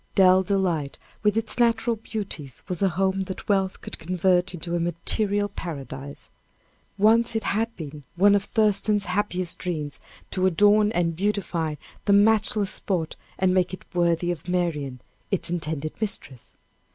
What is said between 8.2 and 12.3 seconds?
of Thurston's happiest dreams to adorn and beautify the